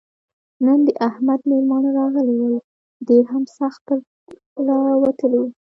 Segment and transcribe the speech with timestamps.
[0.65, 2.55] نن د احمد مېلمانه راغلي ول؛
[3.07, 3.97] دی هم سخت تر
[4.65, 5.49] له وتلی وو.